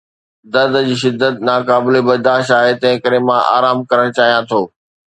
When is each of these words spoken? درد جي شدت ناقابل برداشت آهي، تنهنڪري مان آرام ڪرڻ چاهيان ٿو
درد 0.53 0.73
جي 0.87 0.95
شدت 1.03 1.35
ناقابل 1.47 1.93
برداشت 2.07 2.49
آهي، 2.59 2.73
تنهنڪري 2.81 3.19
مان 3.27 3.39
آرام 3.57 3.77
ڪرڻ 3.89 4.07
چاهيان 4.17 4.43
ٿو 4.53 4.61